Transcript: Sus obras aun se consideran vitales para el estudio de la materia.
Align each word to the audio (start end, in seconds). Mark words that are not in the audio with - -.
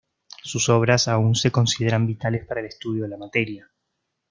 Sus 0.41 0.67
obras 0.69 1.07
aun 1.07 1.35
se 1.35 1.51
consideran 1.51 2.07
vitales 2.07 2.43
para 2.47 2.59
el 2.61 2.65
estudio 2.65 3.03
de 3.03 3.09
la 3.09 3.17
materia. 3.17 3.69